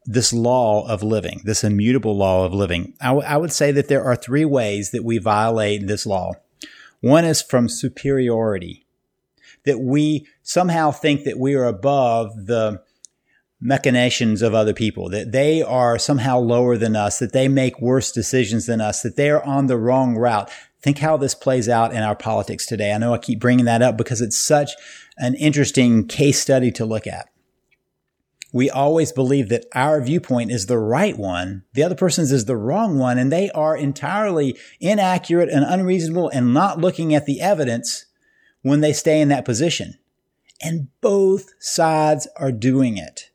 this 0.04 0.32
law 0.32 0.86
of 0.88 1.02
living, 1.02 1.42
this 1.44 1.64
immutable 1.64 2.16
law 2.16 2.44
of 2.44 2.54
living. 2.54 2.94
I, 3.00 3.08
w- 3.08 3.26
I 3.26 3.36
would 3.36 3.52
say 3.52 3.72
that 3.72 3.88
there 3.88 4.04
are 4.04 4.16
three 4.16 4.44
ways 4.44 4.90
that 4.92 5.04
we 5.04 5.18
violate 5.18 5.86
this 5.86 6.06
law. 6.06 6.32
One 7.00 7.24
is 7.24 7.42
from 7.42 7.68
superiority, 7.68 8.86
that 9.64 9.80
we 9.80 10.26
somehow 10.42 10.90
think 10.90 11.24
that 11.24 11.38
we 11.38 11.54
are 11.54 11.66
above 11.66 12.46
the 12.46 12.82
machinations 13.60 14.40
of 14.40 14.54
other 14.54 14.72
people, 14.72 15.08
that 15.10 15.32
they 15.32 15.62
are 15.62 15.98
somehow 15.98 16.38
lower 16.38 16.76
than 16.76 16.96
us, 16.96 17.18
that 17.18 17.32
they 17.32 17.48
make 17.48 17.80
worse 17.80 18.12
decisions 18.12 18.66
than 18.66 18.80
us, 18.80 19.02
that 19.02 19.16
they 19.16 19.30
are 19.30 19.44
on 19.44 19.66
the 19.66 19.76
wrong 19.76 20.16
route. 20.16 20.50
Think 20.80 20.98
how 20.98 21.16
this 21.16 21.34
plays 21.34 21.68
out 21.68 21.92
in 21.92 22.02
our 22.02 22.14
politics 22.14 22.64
today. 22.64 22.92
I 22.92 22.98
know 22.98 23.12
I 23.12 23.18
keep 23.18 23.40
bringing 23.40 23.64
that 23.64 23.82
up 23.82 23.96
because 23.96 24.20
it's 24.20 24.38
such 24.38 24.70
an 25.18 25.34
interesting 25.34 26.06
case 26.06 26.40
study 26.40 26.70
to 26.72 26.84
look 26.84 27.06
at. 27.06 27.28
We 28.52 28.70
always 28.70 29.12
believe 29.12 29.50
that 29.50 29.66
our 29.74 30.00
viewpoint 30.00 30.50
is 30.50 30.66
the 30.66 30.78
right 30.78 31.18
one. 31.18 31.64
The 31.74 31.82
other 31.82 31.94
person's 31.94 32.32
is 32.32 32.46
the 32.46 32.56
wrong 32.56 32.98
one, 32.98 33.18
and 33.18 33.30
they 33.30 33.50
are 33.50 33.76
entirely 33.76 34.58
inaccurate 34.80 35.50
and 35.50 35.64
unreasonable 35.64 36.30
and 36.30 36.54
not 36.54 36.78
looking 36.78 37.14
at 37.14 37.26
the 37.26 37.42
evidence 37.42 38.06
when 38.62 38.80
they 38.80 38.94
stay 38.94 39.20
in 39.20 39.28
that 39.28 39.44
position. 39.44 39.94
And 40.62 40.88
both 41.00 41.50
sides 41.60 42.26
are 42.36 42.50
doing 42.50 42.96
it. 42.96 43.30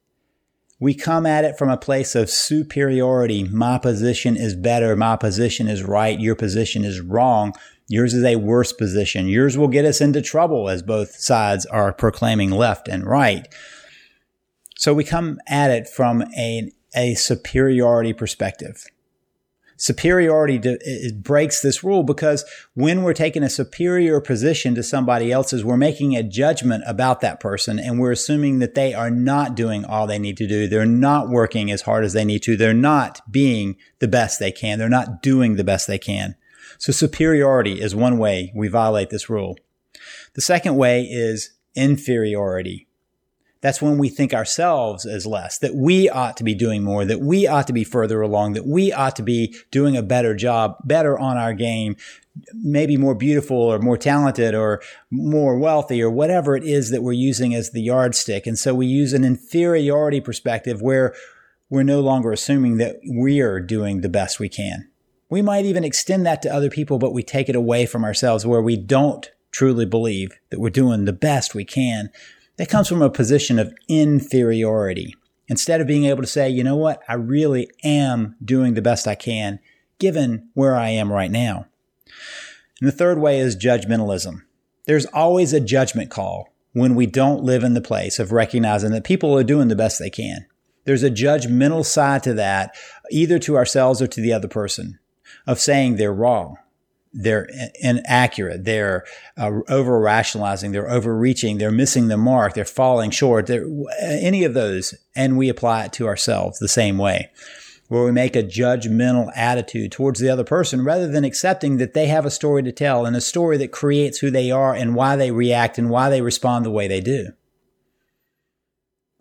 We 0.79 0.93
come 0.93 1.25
at 1.25 1.45
it 1.45 1.57
from 1.57 1.69
a 1.69 1.77
place 1.77 2.15
of 2.15 2.29
superiority. 2.29 3.43
My 3.45 3.77
position 3.77 4.35
is 4.35 4.55
better. 4.55 4.95
My 4.97 5.15
position 5.15 5.67
is 5.67 5.83
right. 5.83 6.19
Your 6.19 6.35
position 6.35 6.83
is 6.83 6.99
wrong. 6.99 7.53
Yours 7.87 8.13
is 8.13 8.23
a 8.23 8.37
worse 8.37 8.71
position. 8.71 9.27
Yours 9.27 9.57
will 9.57 9.67
get 9.67 9.85
us 9.85 10.01
into 10.01 10.21
trouble 10.21 10.69
as 10.69 10.81
both 10.81 11.15
sides 11.15 11.65
are 11.67 11.93
proclaiming 11.93 12.49
left 12.49 12.87
and 12.87 13.05
right. 13.05 13.47
So 14.77 14.93
we 14.93 15.03
come 15.03 15.39
at 15.47 15.71
it 15.71 15.87
from 15.87 16.23
a, 16.37 16.71
a 16.95 17.15
superiority 17.15 18.13
perspective. 18.13 18.85
Superiority 19.75 20.59
to, 20.59 21.11
breaks 21.15 21.61
this 21.61 21.83
rule 21.83 22.03
because 22.03 22.45
when 22.73 23.03
we're 23.03 23.13
taking 23.13 23.43
a 23.43 23.49
superior 23.49 24.21
position 24.21 24.75
to 24.75 24.83
somebody 24.83 25.31
else's, 25.31 25.63
we're 25.63 25.75
making 25.75 26.15
a 26.15 26.23
judgment 26.23 26.83
about 26.87 27.19
that 27.21 27.39
person 27.39 27.79
and 27.79 27.99
we're 27.99 28.11
assuming 28.11 28.59
that 28.59 28.75
they 28.75 28.93
are 28.93 29.09
not 29.09 29.55
doing 29.55 29.83
all 29.83 30.07
they 30.07 30.19
need 30.19 30.37
to 30.37 30.47
do. 30.47 30.67
They're 30.67 30.85
not 30.85 31.29
working 31.29 31.69
as 31.69 31.81
hard 31.81 32.05
as 32.05 32.13
they 32.13 32.23
need 32.23 32.43
to. 32.43 32.55
They're 32.55 32.73
not 32.73 33.19
being 33.29 33.75
the 33.99 34.07
best 34.07 34.39
they 34.39 34.51
can. 34.51 34.79
They're 34.79 34.89
not 34.89 35.21
doing 35.21 35.55
the 35.55 35.65
best 35.65 35.87
they 35.87 35.99
can. 35.99 36.35
So 36.83 36.91
superiority 36.91 37.79
is 37.79 37.95
one 37.95 38.17
way 38.17 38.51
we 38.53 38.67
violate 38.67 39.09
this 39.09 39.29
rule. 39.29 39.55
The 40.33 40.41
second 40.41 40.75
way 40.75 41.03
is 41.03 41.51
inferiority. 41.75 42.89
That's 43.61 43.81
when 43.81 43.97
we 43.97 44.09
think 44.09 44.33
ourselves 44.33 45.05
as 45.05 45.25
less, 45.25 45.57
that 45.59 45.75
we 45.75 46.09
ought 46.09 46.35
to 46.35 46.43
be 46.43 46.53
doing 46.53 46.83
more, 46.83 47.05
that 47.05 47.21
we 47.21 47.47
ought 47.47 47.67
to 47.67 47.73
be 47.73 47.85
further 47.85 48.19
along, 48.19 48.51
that 48.51 48.67
we 48.67 48.91
ought 48.91 49.15
to 49.15 49.23
be 49.23 49.55
doing 49.71 49.95
a 49.95 50.03
better 50.03 50.35
job, 50.35 50.75
better 50.83 51.17
on 51.17 51.37
our 51.37 51.53
game, 51.53 51.95
maybe 52.53 52.97
more 52.97 53.15
beautiful 53.15 53.55
or 53.55 53.79
more 53.79 53.95
talented 53.95 54.53
or 54.53 54.81
more 55.09 55.57
wealthy 55.57 56.01
or 56.01 56.09
whatever 56.09 56.53
it 56.57 56.65
is 56.65 56.89
that 56.89 57.01
we're 57.01 57.13
using 57.13 57.55
as 57.55 57.69
the 57.69 57.81
yardstick. 57.81 58.45
And 58.45 58.59
so 58.59 58.75
we 58.75 58.87
use 58.87 59.13
an 59.13 59.23
inferiority 59.23 60.19
perspective 60.19 60.81
where 60.81 61.15
we're 61.69 61.83
no 61.83 62.01
longer 62.01 62.33
assuming 62.33 62.75
that 62.79 62.97
we 63.09 63.39
are 63.39 63.61
doing 63.61 64.01
the 64.01 64.09
best 64.09 64.37
we 64.37 64.49
can. 64.49 64.89
We 65.33 65.41
might 65.41 65.65
even 65.65 65.83
extend 65.83 66.27
that 66.27 66.43
to 66.43 66.53
other 66.53 66.69
people, 66.69 66.99
but 66.99 67.11
we 67.11 67.23
take 67.23 67.49
it 67.49 67.55
away 67.55 67.87
from 67.87 68.03
ourselves 68.03 68.45
where 68.45 68.61
we 68.61 68.77
don't 68.77 69.31
truly 69.49 69.83
believe 69.83 70.29
that 70.51 70.59
we're 70.59 70.69
doing 70.69 71.05
the 71.05 71.11
best 71.11 71.55
we 71.55 71.65
can 71.65 72.11
that 72.57 72.69
comes 72.69 72.87
from 72.87 73.01
a 73.01 73.09
position 73.09 73.57
of 73.57 73.73
inferiority. 73.87 75.15
Instead 75.47 75.81
of 75.81 75.87
being 75.87 76.05
able 76.05 76.21
to 76.21 76.27
say, 76.27 76.51
you 76.51 76.63
know 76.63 76.75
what, 76.75 77.01
I 77.09 77.15
really 77.15 77.67
am 77.83 78.35
doing 78.45 78.75
the 78.75 78.81
best 78.83 79.07
I 79.07 79.15
can 79.15 79.57
given 79.97 80.49
where 80.53 80.75
I 80.75 80.89
am 80.89 81.11
right 81.11 81.31
now. 81.31 81.65
And 82.79 82.87
the 82.87 82.95
third 82.95 83.17
way 83.17 83.39
is 83.39 83.55
judgmentalism. 83.55 84.43
There's 84.85 85.07
always 85.07 85.51
a 85.51 85.59
judgment 85.59 86.11
call 86.11 86.53
when 86.73 86.93
we 86.93 87.07
don't 87.07 87.43
live 87.43 87.63
in 87.63 87.73
the 87.73 87.81
place 87.81 88.19
of 88.19 88.31
recognizing 88.31 88.91
that 88.91 89.03
people 89.03 89.35
are 89.35 89.43
doing 89.43 89.69
the 89.69 89.75
best 89.75 89.97
they 89.97 90.11
can. 90.11 90.45
There's 90.85 91.01
a 91.01 91.09
judgmental 91.09 91.83
side 91.83 92.21
to 92.21 92.35
that, 92.35 92.75
either 93.09 93.39
to 93.39 93.57
ourselves 93.57 93.99
or 93.99 94.05
to 94.05 94.21
the 94.21 94.31
other 94.31 94.47
person, 94.47 94.99
of 95.47 95.59
saying 95.59 95.95
they're 95.95 96.13
wrong 96.13 96.57
they're 97.13 97.47
inaccurate. 97.79 98.65
They're 98.65 99.05
uh, 99.37 99.59
over 99.69 99.99
rationalizing. 99.99 100.71
They're 100.71 100.89
overreaching. 100.89 101.57
They're 101.57 101.71
missing 101.71 102.07
the 102.07 102.17
mark. 102.17 102.55
They're 102.55 102.65
falling 102.65 103.11
short. 103.11 103.45
They're, 103.45 103.67
any 104.01 104.43
of 104.43 104.55
those. 104.55 104.95
And 105.15 105.37
we 105.37 105.47
apply 105.47 105.85
it 105.85 105.93
to 105.93 106.07
ourselves 106.07 106.57
the 106.57 106.67
same 106.67 106.97
way, 106.97 107.29
where 107.87 108.03
we 108.03 108.11
make 108.11 108.35
a 108.35 108.43
judgmental 108.43 109.31
attitude 109.35 109.91
towards 109.91 110.19
the 110.19 110.29
other 110.29 110.43
person 110.43 110.83
rather 110.83 111.07
than 111.07 111.23
accepting 111.23 111.77
that 111.77 111.93
they 111.93 112.07
have 112.07 112.25
a 112.25 112.31
story 112.31 112.63
to 112.63 112.71
tell 112.71 113.05
and 113.05 113.15
a 113.15 113.21
story 113.21 113.57
that 113.57 113.71
creates 113.71 114.19
who 114.19 114.31
they 114.31 114.49
are 114.49 114.73
and 114.73 114.95
why 114.95 115.15
they 115.15 115.29
react 115.29 115.77
and 115.77 115.91
why 115.91 116.09
they 116.09 116.21
respond 116.21 116.65
the 116.65 116.71
way 116.71 116.87
they 116.87 117.01
do. 117.01 117.27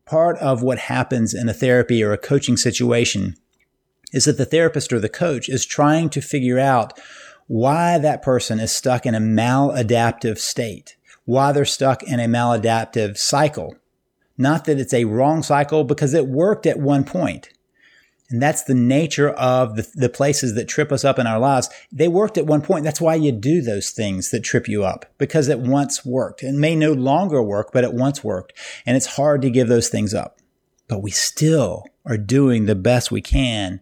Part 0.07 0.38
of 0.38 0.62
what 0.62 0.78
happens 0.78 1.35
in 1.35 1.49
a 1.49 1.54
therapy 1.54 2.02
or 2.02 2.12
a 2.12 2.19
coaching 2.19 2.57
situation 2.57 3.37
is 4.12 4.26
that 4.26 4.38
the 4.38 4.45
therapist 4.45 4.92
or 4.92 5.00
the 5.00 5.09
coach 5.09 5.49
is 5.49 5.66
trying 5.66 6.11
to 6.11 6.21
figure 6.21 6.59
out 6.59 6.99
why 7.47 7.99
that 7.99 8.23
person 8.23 8.61
is 8.61 8.73
stuck 8.73 9.04
in 9.04 9.14
a 9.14 9.21
maladaptive 9.21 10.38
state, 10.38 10.97
why 11.25 11.52
they're 11.52 11.64
stuck 11.64 12.02
in 12.02 12.21
a 12.21 12.26
maladaptive 12.26 13.16
cycle. 13.19 13.76
Not 14.38 14.64
that 14.64 14.78
it's 14.78 14.95
a 14.95 15.04
wrong 15.04 15.42
cycle 15.42 15.85
because 15.85 16.14
it 16.14 16.28
worked 16.28 16.66
at 16.66 16.78
one 16.78 17.04
point. 17.04 17.50
And 18.31 18.40
that's 18.40 18.64
the 18.64 18.75
nature 18.75 19.28
of 19.28 19.76
the, 19.76 19.87
the, 19.95 20.09
places 20.09 20.54
that 20.54 20.66
trip 20.66 20.90
us 20.90 21.04
up 21.04 21.19
in 21.19 21.26
our 21.26 21.38
lives. 21.38 21.69
They 21.92 22.09
worked 22.09 22.38
at 22.38 22.47
one 22.47 22.62
point. 22.62 22.83
That's 22.83 23.00
why 23.00 23.14
you 23.16 23.31
do 23.31 23.61
those 23.61 23.90
things 23.90 24.31
that 24.31 24.40
trip 24.40 24.69
you 24.69 24.85
up 24.85 25.04
because 25.19 25.49
it 25.49 25.61
once 25.61 26.02
worked. 26.02 26.42
It 26.42 26.54
may 26.54 26.75
no 26.75 26.95
longer 26.95 27.42
work, 27.42 27.73
but 27.75 27.85
it 27.85 27.92
once 27.92 28.25
worked. 28.25 28.54
And 28.87 28.97
it's 28.97 29.16
hard 29.16 29.42
to 29.42 29.50
give 29.50 29.69
those 29.69 29.90
things 29.90 30.14
up. 30.14 30.38
But 30.88 31.02
we 31.02 31.11
still 31.11 31.85
are 32.07 32.16
doing 32.16 32.64
the 32.64 32.75
best 32.75 33.11
we 33.11 33.21
can 33.21 33.81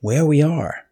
where 0.00 0.24
we 0.26 0.42
are. 0.42 0.86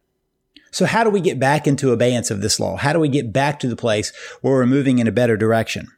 So 0.70 0.84
how 0.84 1.02
do 1.02 1.10
we 1.10 1.20
get 1.20 1.40
back 1.40 1.66
into 1.66 1.92
abeyance 1.92 2.30
of 2.30 2.40
this 2.42 2.60
law? 2.60 2.76
How 2.76 2.92
do 2.92 3.00
we 3.00 3.08
get 3.08 3.32
back 3.32 3.58
to 3.60 3.68
the 3.68 3.76
place 3.76 4.12
where 4.40 4.54
we're 4.54 4.66
moving 4.66 4.98
in 4.98 5.06
a 5.06 5.12
better 5.12 5.36
direction? 5.36 5.88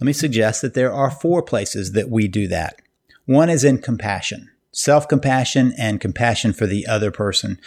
Let 0.00 0.06
me 0.06 0.12
suggest 0.12 0.62
that 0.62 0.74
there 0.74 0.92
are 0.92 1.10
four 1.10 1.42
places 1.42 1.92
that 1.92 2.10
we 2.10 2.28
do 2.28 2.46
that. 2.48 2.80
One 3.26 3.50
is 3.50 3.64
in 3.64 3.78
compassion, 3.78 4.50
self-compassion 4.72 5.74
and 5.78 6.00
compassion 6.00 6.52
for 6.52 6.66
the 6.66 6.86
other 6.86 7.10
person. 7.10 7.58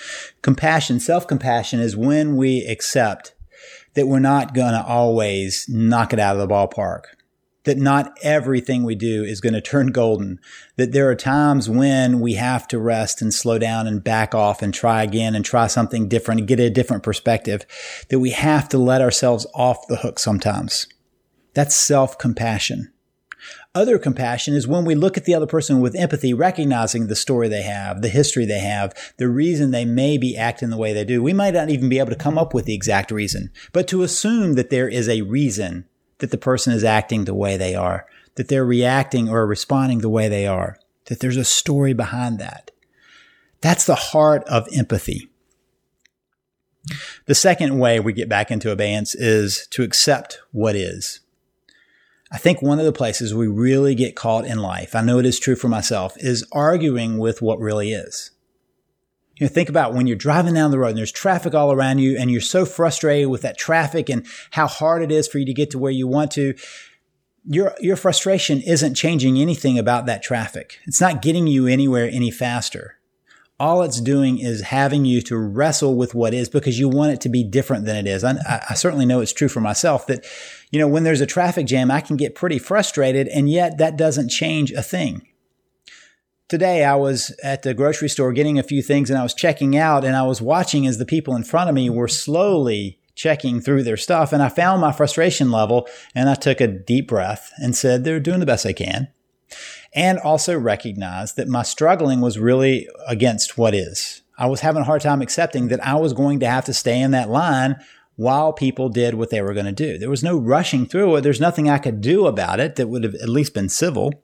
Compassion, 0.41 1.00
self-compassion 1.00 1.79
is 1.79 1.98
when 1.98 2.38
we 2.38 2.65
accept 2.65 3.34
that 3.96 4.08
we're 4.08 4.20
not 4.20 4.53
going 4.53 4.74
to 4.74 4.86
always 4.86 5.65
knock 5.67 6.13
it 6.13 6.20
out 6.20 6.38
of 6.38 6.48
the 6.48 6.53
ballpark 6.53 7.03
that 7.68 7.78
not 7.78 8.18
everything 8.24 8.84
we 8.84 8.96
do 8.96 9.24
is 9.24 9.42
going 9.42 9.54
to 9.54 9.62
turn 9.62 9.88
golden, 9.88 10.40
that 10.78 10.94
there 10.94 11.10
are 11.10 11.16
times 11.16 11.70
when 11.70 12.20
we 12.20 12.34
have 12.34 12.68
to 12.70 12.80
rest 12.80 13.22
and 13.22 13.34
slow 13.34 13.60
down 13.60 13.86
and 13.86 14.04
back 14.04 14.34
off 14.34 14.62
and 14.62 14.74
try 14.74 15.04
again 15.04 15.36
and 15.36 15.46
try 15.46 15.68
something 15.68 16.08
different 16.08 16.40
and 16.40 16.48
get 16.48 16.60
a 16.60 16.70
different 16.70 17.04
perspective, 17.04 17.66
that 18.10 18.20
we 18.20 18.32
have 18.32 18.68
to 18.70 18.78
let 18.78 19.02
ourselves 19.02 19.46
off 19.54 19.88
the 19.88 19.98
hook 19.98 20.18
sometimes. 20.18 20.88
That's 21.54 21.76
self 21.76 22.18
compassion. 22.18 22.92
Other 23.76 24.00
compassion 24.00 24.56
is 24.56 24.68
when 24.68 24.86
we 24.86 24.96
look 24.96 25.18
at 25.18 25.26
the 25.26 25.36
other 25.36 25.46
person 25.46 25.82
with 25.82 25.96
empathy, 25.96 26.34
recognizing 26.34 27.08
the 27.08 27.16
story 27.16 27.48
they 27.48 27.62
have, 27.62 28.02
the 28.02 28.10
history 28.10 28.46
they 28.46 28.60
have, 28.60 28.94
the 29.18 29.28
reason 29.28 29.72
they 29.72 29.86
may 29.86 30.18
be 30.18 30.36
acting 30.36 30.70
the 30.70 30.78
way 30.78 30.94
they 30.94 31.04
do. 31.04 31.22
We 31.22 31.34
might 31.34 31.54
not 31.54 31.70
even 31.70 31.90
be 31.90 32.00
able 32.00 32.10
to 32.10 32.16
come 32.16 32.38
up 32.38 32.54
with 32.54 32.66
the 32.66 32.74
exact 32.74 33.12
reason, 33.12 33.52
but 33.74 33.88
to 33.90 34.04
assume 34.04 34.54
that 34.54 34.70
there 34.70 34.88
is 34.88 35.08
a 35.08 35.22
reason 35.22 35.86
that 36.20 36.32
the 36.32 36.38
person 36.38 36.74
is 36.74 36.84
acting 36.84 37.26
the 37.26 37.34
way 37.34 37.58
they 37.58 37.76
are, 37.76 38.06
that 38.36 38.48
they're 38.48 38.66
reacting 38.66 39.30
or 39.30 39.46
responding 39.46 40.00
the 40.00 40.10
way 40.10 40.28
they 40.28 40.48
are, 40.48 40.78
that 41.06 41.20
there's 41.20 41.38
a 41.38 41.46
story 41.46 41.94
behind 41.94 42.40
that. 42.40 42.72
That's 43.62 43.86
the 43.86 43.96
heart 43.96 44.44
of 44.46 44.68
empathy. 44.74 45.30
The 47.26 47.36
second 47.36 47.80
way 47.80 48.00
we 48.00 48.14
get 48.14 48.30
back 48.30 48.52
into 48.52 48.72
abeyance 48.72 49.14
is 49.14 49.68
to 49.72 49.84
accept 49.84 50.40
what 50.52 50.76
is. 50.76 51.20
I 52.32 52.38
think 52.38 52.62
one 52.62 52.80
of 52.80 52.86
the 52.86 52.92
places 52.92 53.34
we 53.34 53.48
really 53.48 53.96
get 53.96 54.16
caught 54.16 54.46
in 54.46 54.60
life, 54.60 54.96
I 54.96 55.02
know 55.02 55.20
it 55.20 55.26
is 55.26 55.40
true 55.40 55.56
for 55.56 55.70
myself, 55.70 56.16
is 56.18 56.46
arguing 56.52 57.18
with 57.18 57.42
what 57.42 57.60
really 57.60 57.92
is. 57.92 58.32
You 59.38 59.46
know, 59.46 59.50
think 59.50 59.70
about 59.70 59.94
when 59.94 60.08
you're 60.08 60.15
driving 60.15 60.56
down 60.56 60.72
the 60.72 60.79
road 60.79 60.89
and 60.89 60.98
there's 60.98 61.12
traffic 61.12 61.53
all 61.53 61.72
around 61.72 62.00
you 62.00 62.17
and 62.17 62.32
you're 62.32 62.41
so 62.41 62.65
frustrated 62.65 63.29
with 63.29 63.44
that 63.44 63.58
traffic 63.58 64.10
and 64.10 64.25
how 64.51 64.65
hard 64.67 65.03
it 65.03 65.12
is 65.12 65.27
for 65.27 65.38
you 65.38 65.46
to 65.46 65.53
get 65.53 65.70
to 65.72 65.77
where 65.77 65.91
you 65.91 66.08
want 66.08 66.32
to. 66.32 66.56
Your, 67.46 67.75
your 67.79 67.96
frustration 67.96 68.62
isn't 68.62 68.96
changing 68.96 69.38
anything 69.38 69.77
about 69.77 70.08
that 70.08 70.24
traffic. 70.24 70.79
It's 70.86 71.00
not 71.00 71.22
getting 71.22 71.46
you 71.46 71.67
anywhere 71.67 72.10
any 72.12 72.32
faster. 72.32 72.96
All 73.60 73.84
it's 73.84 74.01
doing 74.01 74.39
is 74.39 74.62
having 74.62 75.06
you 75.06 75.22
to 75.24 75.38
wrestle 75.38 75.96
with 75.96 76.13
what 76.13 76.34
is 76.34 76.50
because 76.50 76.77
you 76.77 76.89
want 76.89 77.13
it 77.13 77.22
to 77.22 77.29
be 77.29 77.44
different 77.44 77.86
than 77.86 77.96
it 77.96 78.08
is. 78.08 78.24
I, 78.24 78.63
I 78.70 78.74
certainly 78.74 79.06
know 79.06 79.22
it's 79.22 79.34
true 79.34 79.48
for 79.48 79.62
myself 79.62 80.08
that, 80.08 80.25
you 80.72 80.79
know, 80.79 80.88
when 80.88 81.03
there's 81.03 81.22
a 81.22 81.25
traffic 81.25 81.67
jam, 81.67 81.89
I 81.89 82.01
can 82.01 82.17
get 82.17 82.36
pretty 82.36 82.60
frustrated 82.60 83.27
and 83.27 83.50
yet 83.50 83.77
that 83.77 83.98
doesn't 83.98 84.29
change 84.29 84.72
a 84.72 84.84
thing 84.84 85.27
today 86.48 86.84
I 86.84 86.96
was 86.96 87.36
at 87.44 87.63
the 87.63 87.74
grocery 87.74 88.10
store 88.10 88.32
getting 88.32 88.58
a 88.58 88.63
few 88.63 88.82
things 88.82 89.10
and 89.10 89.20
I 89.20 89.24
was 89.24 89.34
checking 89.34 89.77
out 89.77 90.04
and 90.04 90.16
I 90.16 90.24
was 90.24 90.42
watching 90.42 90.88
as 90.88 90.98
the 90.98 91.06
people 91.06 91.36
in 91.36 91.44
front 91.44 91.70
of 91.70 91.75
me 91.75 91.89
were 91.89 92.08
slowly 92.08 93.00
checking 93.16 93.60
through 93.60 93.84
their 93.84 93.98
stuff 93.98 94.32
and 94.32 94.42
I 94.42 94.50
found 94.50 94.80
my 94.80 94.92
frustration 94.92 95.51
level 95.51 95.88
and 96.13 96.30
I 96.30 96.36
took 96.36 96.62
a 96.62 96.68
deep 96.68 97.08
breath 97.08 97.51
and 97.58 97.75
said 97.75 98.04
they're 98.04 98.20
doing 98.20 98.39
the 98.39 98.46
best 98.46 98.63
they 98.63 98.74
can 98.74 99.10
and 99.94 100.20
also 100.20 100.58
recognized 100.58 101.36
that 101.38 101.48
my 101.48 101.63
struggling 101.63 102.22
was 102.22 102.38
really 102.38 102.88
against 103.08 103.58
what 103.58 103.74
is. 103.74 104.22
I 104.38 104.46
was 104.46 104.62
having 104.62 104.84
a 104.84 104.86
hard 104.86 105.01
time 105.01 105.22
accepting 105.22 105.70
that 105.70 105.86
I 105.86 105.96
was 105.96 106.13
going 106.13 106.39
to 106.42 106.50
have 106.50 106.66
to 106.66 106.74
stay 106.74 107.01
in 107.01 107.12
that 107.12 107.30
line 107.30 107.77
while 108.16 108.54
people 108.54 108.89
did 108.89 109.16
what 109.16 109.32
they 109.32 109.42
were 109.42 109.54
going 109.54 109.66
to 109.66 109.72
do. 109.72 109.98
There 109.98 110.10
was 110.10 110.24
no 110.24 110.38
rushing 110.38 110.86
through 110.86 111.16
it. 111.16 111.22
There's 111.22 111.42
nothing 111.42 111.70
I 111.70 111.77
could 111.80 112.01
do 112.01 112.27
about 112.27 112.60
it 112.60 112.75
that 112.75 112.88
would 112.88 113.04
have 113.04 113.16
at 113.16 113.30
least 113.30 113.54
been 113.54 113.70
civil. 113.70 114.24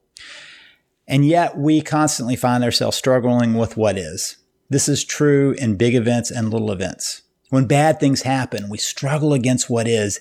And 1.08 1.26
yet 1.26 1.58
we 1.58 1.82
constantly 1.82 2.36
find 2.36 2.64
ourselves 2.64 2.98
struggling 2.98 3.56
with 3.56 3.78
what 3.78 3.98
is. 3.98 4.38
This 4.70 4.88
is 4.88 5.04
true 5.04 5.52
in 5.58 5.76
big 5.76 5.96
events 5.96 6.32
and 6.32 6.50
little 6.50 6.72
events. 6.72 7.24
When 7.50 7.66
bad 7.66 8.00
things 8.00 8.24
happen, 8.24 8.70
we 8.70 8.78
struggle 8.78 9.34
against 9.34 9.70
what 9.70 9.88
is. 9.88 10.20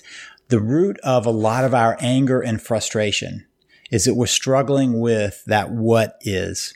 The 0.49 0.61
root 0.61 0.99
of 1.01 1.25
a 1.25 1.31
lot 1.31 1.65
of 1.65 1.73
our 1.73 1.97
anger 2.01 2.41
and 2.41 2.61
frustration 2.61 3.47
is 3.91 4.05
that 4.05 4.15
we're 4.15 4.27
struggling 4.27 5.01
with 5.01 5.45
that 5.47 5.71
what 5.71 6.19
is. 6.21 6.75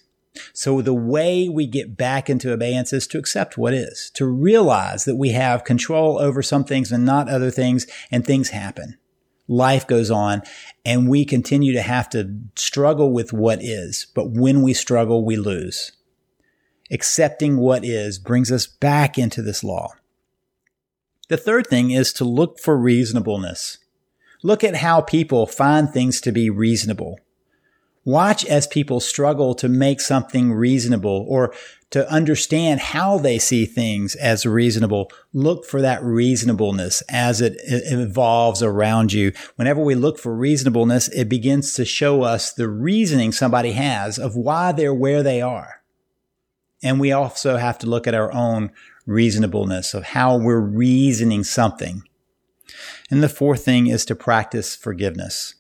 So 0.53 0.81
the 0.81 0.95
way 0.95 1.49
we 1.49 1.67
get 1.67 1.97
back 1.97 2.31
into 2.31 2.53
abeyance 2.53 2.93
is 2.93 3.07
to 3.09 3.19
accept 3.19 3.59
what 3.59 3.75
is, 3.75 4.11
to 4.15 4.27
realize 4.27 5.05
that 5.05 5.17
we 5.17 5.31
have 5.31 5.65
control 5.65 6.19
over 6.19 6.43
some 6.43 6.65
things 6.65 6.93
and 6.93 7.05
not 7.05 7.29
other 7.29 7.51
things, 7.51 7.87
and 8.11 8.25
things 8.25 8.51
happen. 8.51 8.97
Life 9.49 9.87
goes 9.87 10.11
on 10.11 10.43
and 10.85 11.09
we 11.09 11.25
continue 11.25 11.73
to 11.73 11.83
have 11.83 12.09
to 12.11 12.39
struggle 12.57 13.13
with 13.13 13.33
what 13.33 13.63
is. 13.63 14.07
But 14.15 14.31
when 14.31 14.63
we 14.63 14.75
struggle, 14.75 15.25
we 15.25 15.37
lose. 15.37 15.93
Accepting 16.91 17.57
what 17.57 17.85
is 17.85 18.19
brings 18.19 18.51
us 18.51 18.67
back 18.67 19.19
into 19.19 19.43
this 19.43 19.63
law. 19.63 19.93
The 21.29 21.37
third 21.37 21.67
thing 21.67 21.91
is 21.91 22.13
to 22.15 22.25
look 22.25 22.61
for 22.61 22.77
reasonableness. 22.77 23.79
Look 24.43 24.63
at 24.63 24.77
how 24.77 25.01
people 25.01 25.47
find 25.47 25.91
things 25.91 26.21
to 26.21 26.33
be 26.33 26.51
reasonable. 26.51 27.19
Watch 28.07 28.45
as 28.47 28.69
people 28.69 29.01
struggle 29.01 29.53
to 29.57 29.69
make 29.69 30.01
something 30.01 30.53
reasonable 30.53 31.27
or 31.29 31.53
to 31.91 32.09
understand 32.09 32.79
how 32.79 33.19
they 33.19 33.37
see 33.37 33.67
things 33.67 34.15
as 34.15 34.47
reasonable. 34.47 35.11
Look 35.33 35.65
for 35.65 35.83
that 35.83 36.05
reasonableness 36.05 37.03
as 37.09 37.41
it 37.41 37.57
evolves 37.65 38.63
around 38.63 39.13
you. 39.13 39.33
Whenever 39.57 39.81
we 39.81 39.97
look 39.97 40.21
for 40.21 40.33
reasonableness, 40.37 41.09
it 41.09 41.29
begins 41.29 41.75
to 41.75 41.85
show 41.85 42.23
us 42.23 42.53
the 42.53 42.69
reasoning 42.69 43.33
somebody 43.33 43.73
has 43.73 44.21
of 44.21 44.37
why 44.37 44.71
they're 44.71 44.95
where 44.95 45.25
they 45.25 45.43
are. 45.43 45.83
And 46.85 47.01
we 47.01 47.11
also 47.11 47.57
have 47.57 47.77
to 47.79 47.89
look 47.89 48.07
at 48.07 48.15
our 48.15 48.33
own 48.33 48.71
reasonableness 49.05 49.95
of 49.95 50.05
how 50.05 50.39
we're 50.39 50.61
reasoning 50.61 51.43
something. 51.43 52.05
And 53.11 53.21
the 53.21 53.29
fourth 53.29 53.65
thing 53.65 53.89
is 53.89 54.05
to 54.05 54.15
practice 54.15 54.77
forgiveness. 54.77 55.57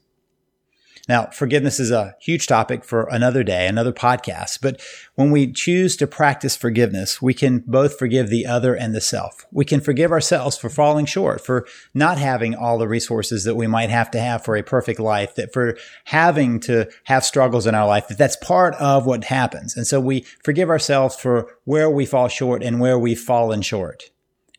Now, 1.09 1.27
forgiveness 1.27 1.79
is 1.79 1.93
a 1.93 2.17
huge 2.21 2.49
topic 2.49 2.85
for 2.85 3.05
another 3.05 3.45
day, 3.45 3.69
another 3.69 3.93
podcast. 3.93 4.61
But 4.61 4.81
when 5.15 5.31
we 5.31 5.53
choose 5.53 5.97
to 5.97 6.07
practice 6.07 6.57
forgiveness, 6.57 7.23
we 7.23 7.33
can 7.33 7.61
both 7.61 7.97
forgive 7.97 8.29
the 8.29 8.45
other 8.45 8.75
and 8.75 8.93
the 8.93 9.01
self. 9.01 9.47
We 9.53 9.65
can 9.65 9.81
forgive 9.81 10.11
ourselves 10.11 10.59
for 10.59 10.69
falling 10.69 11.07
short, 11.07 11.45
for 11.45 11.65
not 11.95 12.19
having 12.19 12.57
all 12.57 12.77
the 12.77 12.89
resources 12.89 13.45
that 13.45 13.55
we 13.55 13.69
might 13.69 13.91
have 13.91 14.11
to 14.13 14.21
have 14.21 14.45
for 14.45 14.57
a 14.57 14.65
perfect 14.65 14.99
life, 14.99 15.37
that 15.37 15.53
for 15.53 15.77
having 16.07 16.59
to 16.61 16.91
have 17.05 17.25
struggles 17.25 17.69
in 17.69 17.75
our 17.77 17.87
life, 17.87 18.09
that 18.09 18.19
that's 18.19 18.37
part 18.37 18.75
of 18.75 19.07
what 19.07 19.25
happens. 19.25 19.77
And 19.77 19.87
so 19.87 20.01
we 20.01 20.23
forgive 20.43 20.71
ourselves 20.71 21.15
for 21.15 21.49
where 21.65 21.89
we 21.89 22.05
fall 22.05 22.27
short 22.27 22.65
and 22.65 22.81
where 22.81 22.99
we've 22.99 23.21
fallen 23.21 23.63
short. 23.63 24.11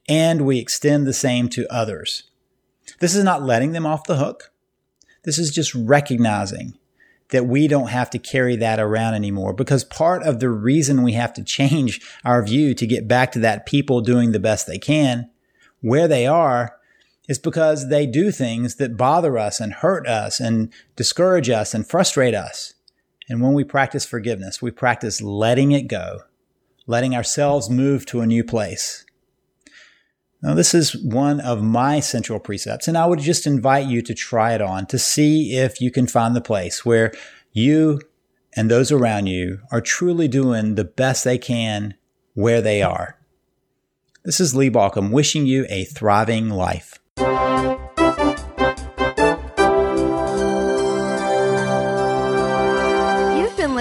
And 0.07 0.45
we 0.45 0.59
extend 0.59 1.05
the 1.05 1.13
same 1.13 1.49
to 1.49 1.67
others. 1.69 2.23
This 2.99 3.15
is 3.15 3.25
not 3.25 3.43
letting 3.43 3.73
them 3.73 3.85
off 3.85 4.05
the 4.05 4.15
hook. 4.15 4.53
This 5.27 5.39
is 5.39 5.51
just 5.51 5.75
recognizing 5.75 6.77
that 7.31 7.45
we 7.45 7.67
don't 7.67 7.89
have 7.89 8.09
to 8.11 8.17
carry 8.17 8.55
that 8.55 8.79
around 8.79 9.13
anymore 9.13 9.51
because 9.51 9.83
part 9.83 10.23
of 10.23 10.39
the 10.39 10.49
reason 10.49 11.03
we 11.03 11.11
have 11.11 11.33
to 11.33 11.43
change 11.43 11.99
our 12.23 12.41
view 12.41 12.73
to 12.73 12.87
get 12.87 13.09
back 13.09 13.33
to 13.33 13.39
that 13.39 13.65
people 13.65 13.99
doing 13.99 14.31
the 14.31 14.39
best 14.39 14.67
they 14.67 14.77
can 14.77 15.29
where 15.81 16.07
they 16.07 16.25
are 16.25 16.77
is 17.27 17.39
because 17.39 17.89
they 17.89 18.05
do 18.05 18.31
things 18.31 18.75
that 18.75 18.95
bother 18.95 19.37
us 19.37 19.59
and 19.59 19.73
hurt 19.73 20.07
us 20.07 20.39
and 20.39 20.71
discourage 20.95 21.49
us 21.49 21.73
and 21.73 21.85
frustrate 21.85 22.33
us. 22.33 22.75
And 23.27 23.41
when 23.41 23.51
we 23.51 23.65
practice 23.65 24.05
forgiveness, 24.05 24.61
we 24.61 24.71
practice 24.71 25.21
letting 25.21 25.73
it 25.73 25.89
go, 25.89 26.21
letting 26.85 27.13
ourselves 27.13 27.69
move 27.69 28.05
to 28.05 28.21
a 28.21 28.25
new 28.25 28.45
place. 28.45 29.03
Now, 30.47 30.53
this 30.53 30.73
is 30.73 30.95
one 30.95 31.41
of 31.41 31.61
my 31.61 31.99
central 31.99 32.39
precepts, 32.39 32.87
and 32.87 32.97
I 32.97 33.05
would 33.05 33.19
just 33.19 33.45
invite 33.45 33.87
you 33.87 34.01
to 34.03 34.13
try 34.13 34.53
it 34.53 34.61
on 34.61 34.85
to 34.85 34.97
see 34.97 35.57
if 35.57 35.81
you 35.81 35.91
can 35.91 36.07
find 36.07 36.33
the 36.33 36.39
place 36.39 36.85
where 36.85 37.11
you 37.51 37.99
and 38.55 38.71
those 38.71 38.89
around 38.89 39.27
you 39.27 39.59
are 39.73 39.81
truly 39.81 40.29
doing 40.29 40.75
the 40.75 40.85
best 40.85 41.25
they 41.25 41.37
can 41.37 41.95
where 42.33 42.61
they 42.61 42.81
are. 42.81 43.19
This 44.23 44.39
is 44.39 44.55
Lee 44.55 44.69
Baucom 44.69 45.11
wishing 45.11 45.45
you 45.47 45.65
a 45.67 45.83
thriving 45.83 46.49
life. 46.49 46.97